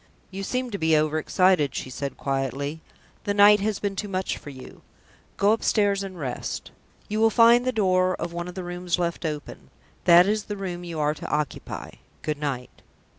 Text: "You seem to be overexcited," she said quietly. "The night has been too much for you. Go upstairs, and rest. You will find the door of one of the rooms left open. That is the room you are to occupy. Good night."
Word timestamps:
"You 0.31 0.41
seem 0.41 0.71
to 0.71 0.79
be 0.79 0.97
overexcited," 0.97 1.75
she 1.75 1.91
said 1.91 2.17
quietly. 2.17 2.81
"The 3.25 3.35
night 3.35 3.59
has 3.59 3.77
been 3.77 3.95
too 3.95 4.07
much 4.07 4.35
for 4.35 4.49
you. 4.49 4.81
Go 5.37 5.51
upstairs, 5.51 6.01
and 6.01 6.17
rest. 6.19 6.71
You 7.07 7.19
will 7.19 7.29
find 7.29 7.65
the 7.65 7.71
door 7.71 8.15
of 8.15 8.33
one 8.33 8.47
of 8.47 8.55
the 8.55 8.63
rooms 8.63 8.97
left 8.97 9.27
open. 9.27 9.69
That 10.05 10.25
is 10.25 10.45
the 10.45 10.57
room 10.57 10.83
you 10.83 10.99
are 10.99 11.13
to 11.13 11.29
occupy. 11.29 11.91
Good 12.23 12.39
night." 12.39 12.81